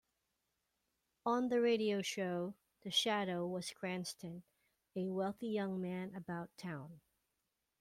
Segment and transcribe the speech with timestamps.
[1.27, 4.41] On the radio show, The Shadow was Cranston,
[4.95, 7.01] a wealthy young man about town.